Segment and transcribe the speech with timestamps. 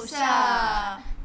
[0.00, 0.16] 宿舍。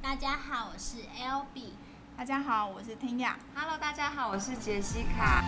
[0.02, 1.76] 大家好，我是 L B。
[2.18, 3.38] 大家好，我是听雅。
[3.56, 5.42] Hello，大家好，我是杰西卡。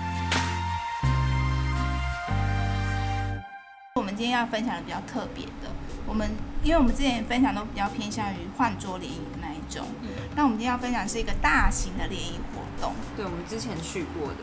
[3.95, 5.70] 我们今天要分享的比较特别的，
[6.05, 6.30] 我们
[6.63, 9.86] 因为我们之前分享都比较偏向于换桌联谊那一种，
[10.34, 12.94] 那我们今天要分享是一个大型的联谊活动。
[13.18, 14.38] 对，我们之前去过的，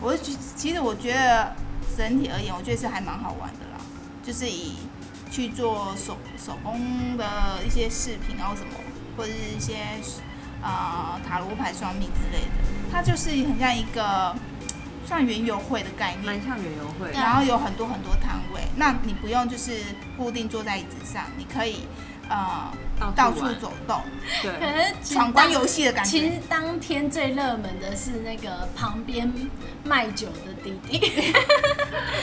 [0.00, 1.56] 我其实我觉得
[1.96, 3.80] 整体而言，我觉得是还蛮好玩的啦，
[4.22, 4.76] 就是以
[5.30, 7.24] 去做手手工的
[7.66, 8.70] 一些饰品啊或什么，
[9.16, 9.76] 或者是一些
[10.62, 14.34] 呃塔罗牌算命之类的，它就是很像一个
[15.06, 16.40] 算园游会的概念蛮。
[16.44, 17.10] 像园游会。
[17.12, 19.80] 然后有很多很多摊位，那你不用就是
[20.16, 21.86] 固定坐在椅子上，你可以
[22.28, 22.72] 呃
[23.14, 24.02] 到处走动，
[24.42, 26.10] 可对，是其实闯关游戏的感觉。
[26.10, 29.32] 其实当天最热门的是那个旁边
[29.84, 30.98] 卖酒的弟弟，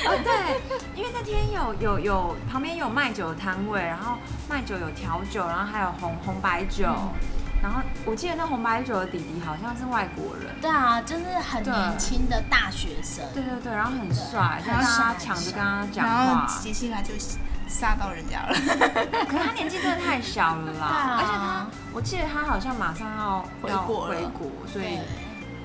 [0.06, 0.62] 哦对，
[0.96, 4.18] 因为那天有有有旁边有卖酒的摊位，然后
[4.50, 6.84] 卖酒有调酒，然后还有红红白酒，
[7.64, 10.54] 然后我记得那红白酒的弟弟好像是外国人。
[10.62, 17.14] 对啊，就是很年轻的大学生，对对对，然后很帅，对然后大家抢着跟他讲然话后，杰西来就
[17.68, 18.56] 杀到人家了，
[19.28, 21.18] 可是他年纪真的太小了啦， 对啊。
[21.20, 25.00] 而且他，我记得他好像马上要要回国回国，所以，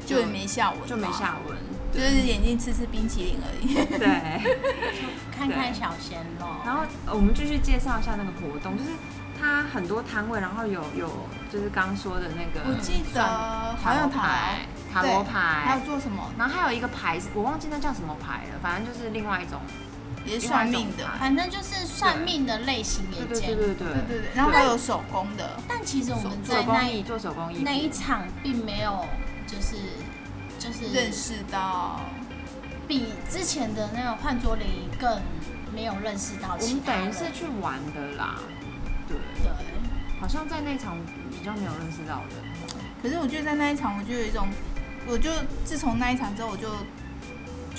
[0.07, 1.57] 就也没下文，就没，下文。
[1.93, 3.75] 就是眼睛吃吃冰淇淋而已。
[3.99, 4.07] 对，
[5.37, 8.91] 看看小鲜肉，然后呃我们继续介绍一下那个活动，就是
[9.41, 11.11] 它很多摊位，然后有有
[11.53, 13.21] 就是刚刚说的那个，我记得
[13.83, 14.59] 好像塔牌、
[14.95, 16.23] 塔罗还有牌，做什么？
[16.39, 19.61] 然后还有一个牌子，我忘记那叫什么牌了，反正就是另外一种，
[20.25, 23.55] 也是算命的，反正就是算命的类型也见。
[23.55, 29.07] 对对对对对对，然后还有手工的，但其实我们在那一做手工艺那一场并没有，
[29.47, 29.77] 就是
[30.59, 32.01] 就是认识到。
[32.89, 35.23] 比之前的那个换桌联谊更
[35.73, 36.67] 没有认识到我。
[36.67, 38.35] 们等于是去玩的啦，
[39.07, 39.53] 对，对，
[40.21, 40.99] 好像在那场
[41.31, 42.35] 比较没有认识到的，
[43.01, 44.49] 可是我觉得在那一场，我就有一种，
[45.07, 45.31] 我就
[45.65, 46.69] 自从那一场之后，我就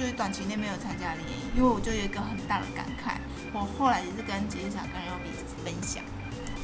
[0.02, 3.14] 就是短期内没有参加联谊，因为我就有一个很大的感慨。
[3.54, 5.30] 我后来也是跟姐姐想跟 L B
[5.64, 6.04] 分享，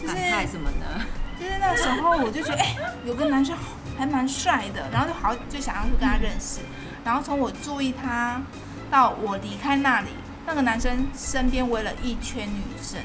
[0.02, 1.06] 就是感慨什么呢？
[1.40, 2.76] 就是那时候我就觉得，哎、
[3.06, 3.56] 有个男生
[3.96, 6.62] 还蛮帅的，然后就好就想要去跟他认识，
[7.06, 8.42] 然后从我注意他
[8.90, 10.10] 到我离开那里，
[10.48, 13.00] 那个男生身边围了一圈女生，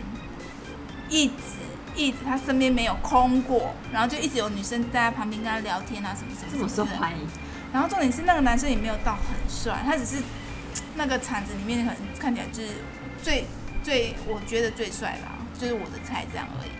[1.10, 1.60] 一直
[1.94, 6.94] 一直他身边没有空过，然后就一直有女生在他旁边跟他聊天啊什么什么这么什么的。
[6.94, 7.28] 受欢迎，
[7.72, 10.22] 然后重点是那个男生也没有到很帅，他只是
[10.94, 12.68] 那个场子里面可能看起来就是
[13.22, 13.46] 最
[13.82, 16.70] 最我觉得最帅啦，就是我的菜这样而已。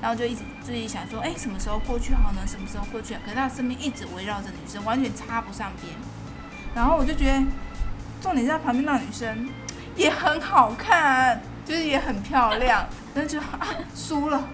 [0.00, 2.40] 然后就一直自己想说，哎，什么时候过去好呢？
[2.46, 3.14] 什么时候过去？
[3.24, 5.92] 可是他身边一直围绕着女生，完全插不上边。
[6.72, 7.42] 然后我就觉得，
[8.20, 9.48] 重点是他旁边那女生
[9.96, 13.42] 也很好看，就是也很漂亮， 但是就
[13.92, 14.48] 输了，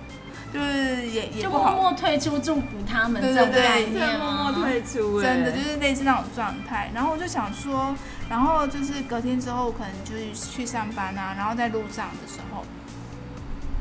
[0.55, 4.81] 就是也也就不好默默退出祝福他们对这种对对默默退？
[4.85, 6.93] 出真的就是类似那种状态。
[6.95, 7.93] 然后我就想说，
[8.29, 12.65] 然后就是隔天之后，可能就是去上班啊，然后在路上的时候，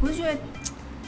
[0.01, 0.35] 我就觉得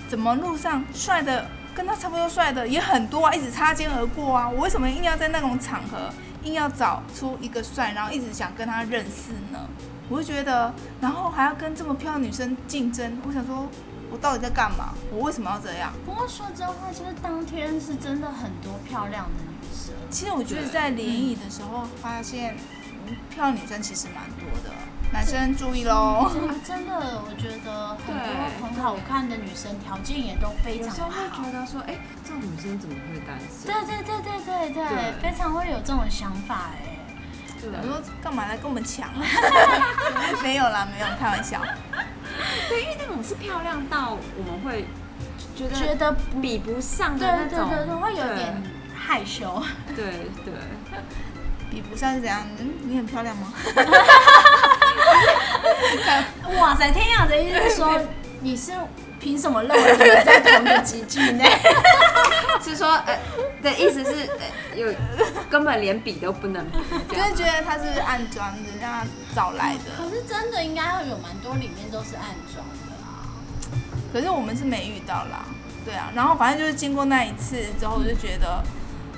[0.08, 6.12] 怎么路上帅的跟他差不多帅的也很多啊，一直擦肩而过啊，我为什么硬要在那种场合
[6.44, 9.68] 硬要找出一个帅，然后一直想跟他认识呢？
[10.09, 10.72] 我就觉得，
[11.02, 13.68] 然后还要跟这么漂亮女生竞争，我想说，
[14.11, 14.93] 我到底在干嘛？
[15.11, 15.91] 我为什么要这样？
[16.05, 19.93] 不过说真话，就是当天是真的很多漂亮的女生。
[20.09, 22.55] 其实我觉得在联谊的时候，发现
[23.07, 24.71] 嗯漂亮女生其实蛮多的，
[25.11, 26.29] 男生注意喽。
[26.33, 31.51] 真的真的，我觉得很多很好看的女生，条件也都非常有时候会觉。
[31.51, 33.66] 得说，哎、这种女生怎么会单身？
[33.66, 36.91] 对对对对对对，对非常会有这种想法哎。
[37.61, 39.23] 对我说干嘛来跟我们抢啊？
[40.43, 41.61] 没有啦，没有，开玩笑。
[42.70, 44.86] 对，因为那种是漂亮到我们会
[45.56, 48.62] 觉得觉得比不上的那种，对对对，会有点
[48.96, 49.62] 害羞。
[49.96, 50.06] 对
[50.44, 50.53] 对
[51.72, 52.46] 比不上是怎样？
[52.59, 53.52] 嗯，你很漂亮吗？
[56.59, 58.00] 哇塞，天雅的意思是说
[58.41, 58.72] 你是
[59.25, 61.43] 凭什么认为你们在同个集聚内？
[62.63, 63.17] 是说呃
[63.63, 64.87] 的意思是呃有
[65.49, 66.63] 根本连比都不能
[67.09, 69.05] 就是觉得他是暗装的，让他
[69.35, 72.23] 找来的，可是真的应该会有蛮多里面都是暗
[72.53, 73.33] 装的啊。
[74.13, 75.43] 可是我们是没遇到啦。
[75.83, 78.63] 对啊，然后反正就是经过那一次之后，我就觉得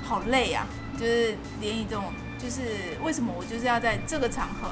[0.02, 0.66] 好累啊，
[0.98, 2.04] 就是联谊这种，
[2.38, 2.62] 就是
[3.02, 4.70] 为什么我就是要在这个场合，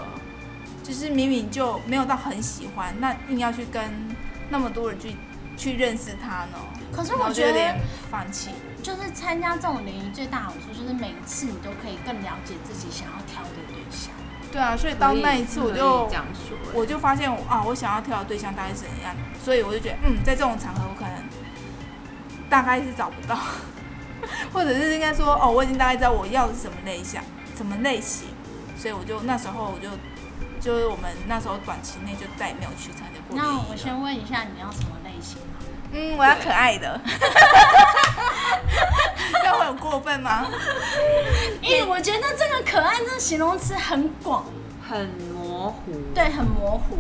[0.83, 3.83] 就是明明就没有到很喜欢，那硬要去跟
[4.49, 5.17] 那么多人去
[5.57, 6.59] 去认识他呢？
[6.93, 8.51] 可是我觉得就有点放弃。
[8.83, 14.13] 就是参加这种联谊最大好处就是每一次你都可以更了解自己想要挑的对象。
[14.53, 16.09] 对啊，所以到那一次我就
[16.73, 19.15] 我就发现啊，我想要挑的对象大概是怎样，
[19.45, 21.13] 所以我就觉得，嗯，在这种场合我可能
[22.49, 23.37] 大概是找不到，
[24.55, 27.21] 或者是应该说哦，我已经大概知道我要的是什么类型，
[27.57, 28.29] 什么类型，
[28.79, 29.91] 所以我就那时候我就
[30.61, 33.37] 就是我们那时候短期内就再也没有去参加过。
[33.37, 35.39] 那我先问一下，你要什么类型？
[35.93, 37.01] 嗯，我要可爱的，
[39.33, 40.47] 这样会很过分吗？
[41.63, 44.45] 因为我觉得这个可爱这个形容词很广，
[44.89, 45.93] 很模糊。
[46.15, 46.99] 对，很模糊。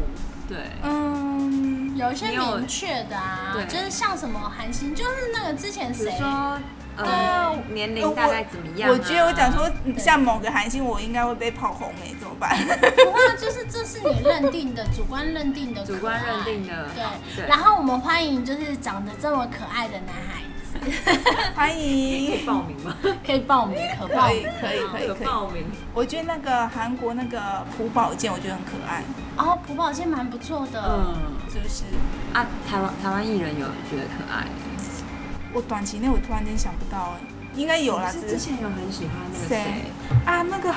[0.48, 6.56] 对，嗯，有一些明确的啊，对就是像什么韩星，就是那个之前谁，说
[6.96, 8.92] 呃呃年龄大概怎么样啊？
[8.92, 12.56] 我觉得我讲说像某个韩星，我应该会被炮轰哎，怎么办？
[12.96, 17.44] 不过就是这是你认定的主观认定的，主观认定的对。
[17.44, 21.20] 对然后我们欢迎就是长得这么可爱的男孩子，
[21.54, 22.96] 欢可以迎，报名吗？
[23.26, 25.26] 可以报名，可报可以名，可以可以可以。
[25.26, 25.64] 报名。
[25.94, 29.02] 我觉得那个韩国那个朴宝剑，我觉得很可爱，
[29.36, 31.14] 哦，朴宝剑蛮不错的，嗯
[31.50, 31.84] 是不是？
[32.34, 34.44] 啊，台湾台湾艺人有觉得可爱。
[35.56, 37.20] 我短期内我突然间想不到哎，
[37.54, 40.68] 应该有啦，是之前有很喜欢那个谁谁，啊那个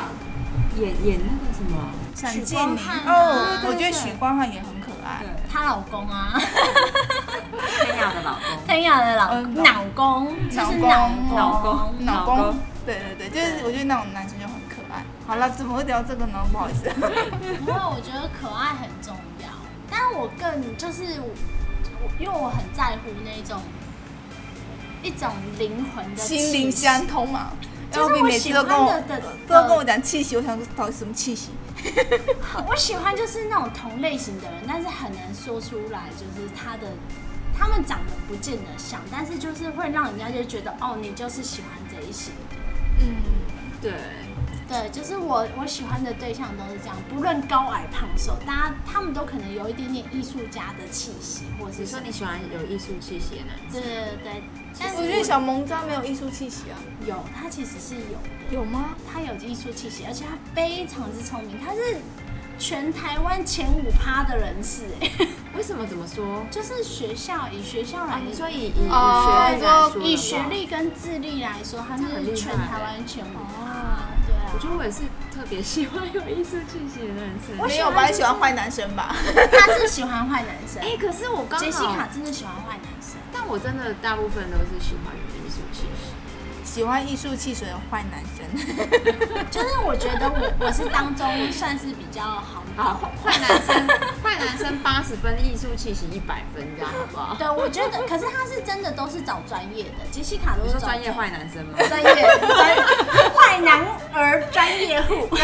[0.80, 5.20] 演演那个什么，许闪光汉啊哦，我觉得许光汉也很可爱。
[5.20, 6.32] 对，她老公啊，
[7.84, 8.66] 天雅的老公。
[8.68, 15.04] 天雅的老公，就是老公老老公老公老公，对对对，就是我觉得那种男生就很可爱。
[15.28, 16.40] 好了，怎么会聊这个呢？
[16.54, 16.88] 不好意思。
[16.88, 19.50] 因为我觉得可爱很重要，
[19.92, 21.28] 但我更就是我，
[22.18, 23.60] 因为我很在乎那种
[25.02, 27.52] 一种灵魂的心灵相通嘛。
[27.92, 31.50] 然后每次喜都跟我欢的的都要跟我讲气息，我想说到底什么气息？
[32.68, 36.88] 我喜欢就是那种同类型的人，但是很难说出来，就是他的
[37.58, 42.56] 他们长得不见得像，但是就是会让人家就觉得哦，你就是喜欢这一型的。
[43.00, 43.16] 嗯，
[43.82, 43.94] 对，
[44.70, 54.44] 对，就是我我喜欢的对象都是这样，不论高矮胖瘦，大家他们都可能有一点点艺术家的气息，或者是你说你喜欢有艺术气息的男生，对对对对，
[54.80, 56.78] 但是我觉得小萌渣没有艺术气息啊。
[57.08, 58.90] 有，他其实是有的，有吗？
[59.12, 61.98] 他有艺术气息，而且他非常之聪明，他是
[62.60, 65.10] 全台湾前五趴的人士，哎，
[65.58, 66.46] 为什么怎么说？
[66.52, 73.38] 就是学校以学校来啊，你说以以以哦学历来说，以学历跟智力来说，他是全台湾前五
[74.60, 75.00] 觉得我也是
[75.34, 77.58] 特别喜欢有艺术气息的男生。
[77.58, 78.06] 我没有吧？
[78.08, 79.16] 你喜欢坏男生吧？
[79.52, 83.18] 他是喜欢坏男生，哎，可是我刚好杰西卡，真的喜欢坏男生。
[83.32, 86.12] 但我真的大部分都是喜欢有艺术气息。
[86.64, 88.46] 喜欢艺术汽水的坏男生。
[89.50, 93.88] 就是我觉得我我是当中算是比较好好，坏男生，
[94.22, 97.36] 坏男生八十分，艺术气息一百分，这样好不好？
[97.36, 101.74] 对，我觉得，可是他是真的都是找专业的，杰西卡都是专业坏男生吗？
[101.90, 102.78] 专业专
[103.50, 105.28] 坏男儿专业户。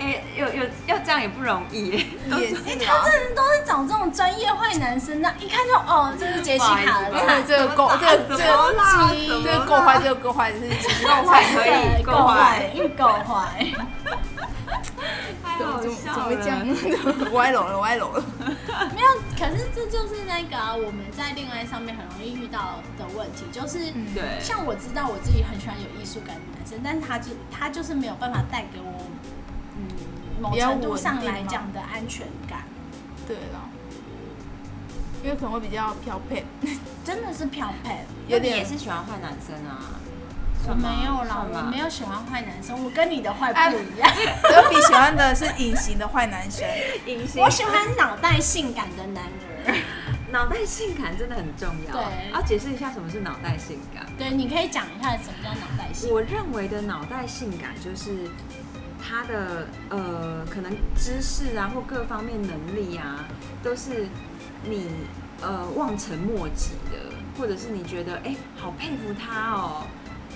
[0.00, 2.04] 哎，有有要这样也不容易耶。
[2.38, 7.44] 也是哎，他真的都是找这种专业坏男生那，一看就哦，这是杰西卡的不好菜意。
[7.46, 13.66] 这个够，这个这怎么啦个这个够坏，这个够坏，的是其实够坏可以对够坏够坏。
[15.58, 17.32] 怎么怎么怎么会这样。？
[17.32, 18.24] 歪楼了，歪楼了。
[18.94, 19.08] 没有，
[19.38, 23.78] 可是这就是那个、啊、我们在恋爱上面很容易遇到的问题，就是
[24.14, 29.06] 对像我知道我自己很喜欢有艺术感的男生，但是他就他就是没有办法带给我，
[29.76, 29.86] 嗯，
[30.40, 32.64] 某程度上来讲的安全感，
[33.26, 33.68] 对了，
[35.22, 36.44] 因为可能会比较飘配，
[37.04, 38.04] 真的是漂配。
[38.26, 40.00] 有点也是喜欢坏男生啊？
[40.72, 44.08] 没有啦，我没有喜欢坏男生，我跟你的坏不一样。
[44.44, 46.64] 德比喜欢的是隐形的坏男生。
[47.06, 49.24] 隐形我喜欢脑袋性感的男
[49.66, 49.82] 人。
[50.32, 51.92] 脑袋性感真的很重要。
[51.92, 54.04] 对要解释一下什么是脑袋性感。
[54.18, 56.14] 对，你可以讲一下什么叫脑袋性感。
[56.14, 58.28] 我认为的脑袋性感就是
[59.00, 63.24] 他的呃，可能知识啊或各方面能力啊，
[63.62, 64.08] 都是
[64.64, 64.88] 你
[65.40, 69.86] 呃望尘莫及的，或者是你觉得哎、好佩服他哦，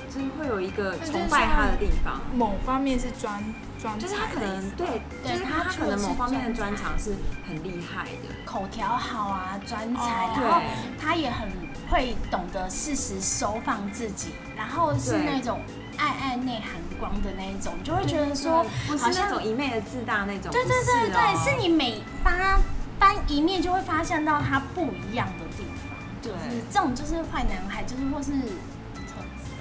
[0.09, 2.21] 就是会有一个崇拜他的地方。
[2.35, 3.43] 某方面是专
[3.81, 4.87] 专就是他可能对，
[5.23, 7.15] 对就是他他可能某方面的专长是
[7.47, 8.35] 很厉害的。
[8.45, 10.61] 口条好啊，专才，哦然后
[11.01, 11.49] 他也很
[11.91, 15.61] 会懂得适时收放自己，然后是那种
[15.97, 22.59] 爱爱内涵光的那一种，就会觉得说不是好像那种一昧的自大那种，对对对对，是哦是你每翻
[22.99, 28.33] 翻一面就会发现到他不一样的地方，对就是这种就是坏男孩，就是或是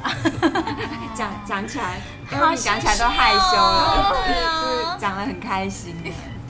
[1.16, 2.00] 讲讲起来，
[2.32, 5.96] 因好讲起来都害羞了，讲的 很开心。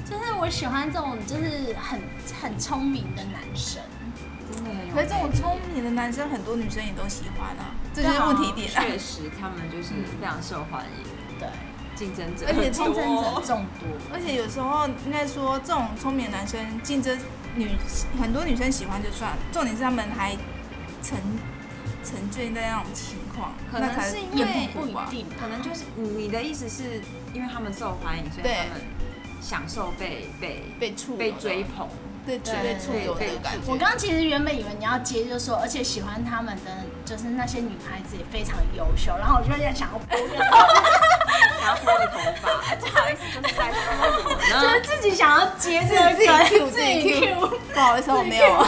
[0.05, 2.01] 就是我喜欢这种就是很
[2.41, 3.81] 很聪明的男生。
[4.49, 8.81] 真的很有可是这种聪明的男生，很多女生也都喜欢啊，这就是问题点啊。
[8.81, 11.03] 确实，他们就是非常受欢迎，
[11.37, 11.49] 对，
[11.95, 13.41] 竞争者而且很竞争者多。
[13.45, 13.89] 众多。
[14.13, 17.19] 而且有时候应该说，这种聪明的男生竞争
[17.55, 17.71] 女
[18.19, 20.31] 很多女生喜欢就算，重点是他们还
[21.03, 21.19] 沉
[22.03, 27.01] 沉醉在那种情况，可能是因也为不不一定，可能就是你的意思是
[27.33, 28.81] 因为他们受欢迎，所以他们
[29.41, 31.87] 享受被被被触被追捧。
[32.27, 33.71] 对对被触有的对感觉。
[33.71, 40.43] 我刚刚其实原本以为你要接，就是说，而且喜欢他们的就是那些女孩子也非常优秀，然后我就在想要拨个头，
[41.61, 43.77] 然后拨个头发，不好意思，就是在说
[44.25, 44.81] 我就是。
[44.81, 47.59] 自己想要接这个，自己 Q 自己自己 Q。
[47.73, 48.61] 不好意思，我没有。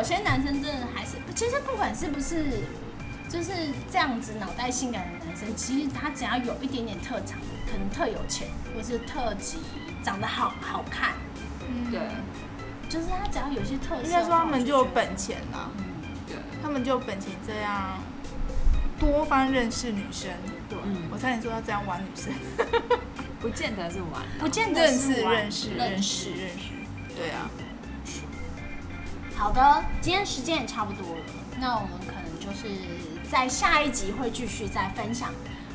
[0.00, 2.42] 有些男生真的还是，其实不管是不是
[3.28, 3.52] 就是
[3.92, 7.38] 这样子脑袋性感的男生，其实他只要有一点点特长，
[7.70, 9.58] 可能特有钱，或是特级，
[10.02, 11.12] 长得好好看，
[11.90, 12.00] 对。
[12.88, 15.84] 就是他只要有些特色，应该说他们就有本钱啦，嗯，
[16.26, 17.98] 对，他们就有本钱这样
[18.98, 20.30] 多方认识女生。
[20.68, 21.02] 对，嗯。
[21.12, 22.32] 我差点说要这样玩女生，
[23.38, 24.24] 不见得是玩。
[24.40, 26.64] 不见得是玩识认识认认识认识。
[27.14, 27.50] 对啊，
[29.40, 31.22] 好的，今天时间也差不多了，
[31.58, 32.68] 那我们可能就是
[33.26, 35.32] 在下一集会继续再分享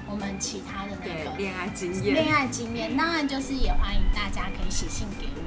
[0.08, 2.96] 我们其他的那个恋爱经验恋，爱经验。
[2.96, 5.42] 当然，就是也欢迎大家可以写信给我。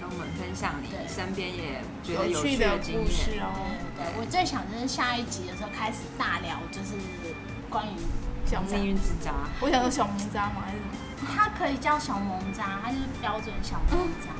[0.00, 3.42] 跟我们分享你对身边也觉得有趣趣的故事验。
[3.42, 3.50] 哦。
[3.96, 6.94] 对对，我最想就是下一集的时候开始大聊，就是
[7.68, 7.90] 关于
[8.46, 10.62] 小命运之渣，我想说小萌渣吗？
[10.64, 11.34] 还是什么？
[11.34, 14.30] 它可以叫小萌渣，它就是标准小萌渣。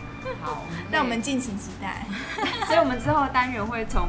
[0.42, 2.04] 好，让我们敬请期待。
[2.66, 4.08] 所以我们之后的单元会从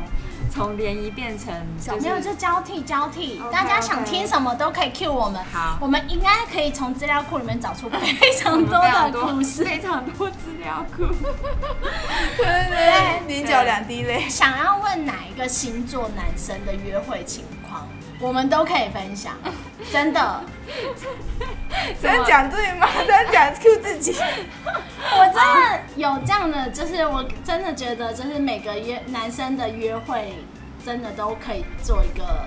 [0.51, 5.43] 从联谊变成就没有，就交替交替大家想听什么都可以 cue 我们。
[5.51, 9.63] 好我们应该可以从资料库里面找出 非常多的故事。
[9.63, 11.05] 非常多资料库。
[12.37, 14.27] 对 对对，菱角两滴泪。
[14.29, 17.87] 想要问哪一个星座男生的约会情况，
[18.19, 19.33] 我们都可以分享，
[19.91, 20.41] 真的。
[22.01, 22.87] 这样讲对吗？
[23.05, 24.15] 这样讲 Q 自己。
[25.09, 25.56] 我真的
[26.17, 30.33] 有这样的，就是我真的觉得，就是每个约男生的约会，
[30.83, 32.45] 真的都可以做一个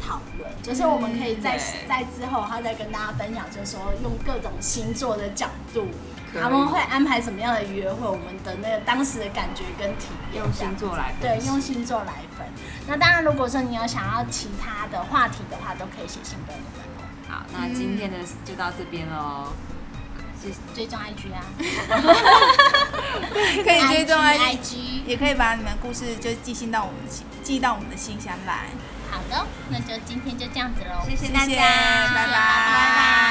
[0.00, 5.88] 讨论，就是我们可以在、嗯在之后，他再跟大家分享，就是说用各种星座的角度，
[6.32, 12.46] 他们会安排什么样的约会，我们的那个当时的感觉跟体验，用星座来分对，用星座来分。
[12.86, 17.02] 那当然，如果说你有想要其他的话题的话，都可以写信给我们哦。
[17.28, 19.48] 好，那今天的就到这边喽。
[20.74, 21.42] 追踪 IG 啊，
[23.64, 24.76] 可以追踪 IG IG，
[25.06, 27.00] 也可以把你们故事就寄信到我们，
[27.42, 28.66] 寄到我们的信箱来。
[29.10, 31.52] 好的，那就今天就这样子喽，谢谢谢谢大家，
[32.14, 32.32] 拜拜。
[32.32, 33.27] 拜拜。